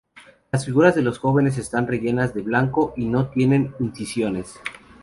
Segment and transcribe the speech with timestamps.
[0.51, 4.55] Las figuras de los jóvenes están rellenas de blanco y no tienen incisiones.